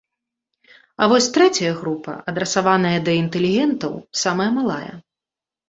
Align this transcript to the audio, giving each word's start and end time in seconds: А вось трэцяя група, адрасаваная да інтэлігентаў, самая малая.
А 1.05 1.09
вось 1.11 1.27
трэцяя 1.35 1.73
група, 1.83 2.17
адрасаваная 2.33 2.95
да 3.11 3.17
інтэлігентаў, 3.21 3.91
самая 4.25 4.51
малая. 4.59 4.93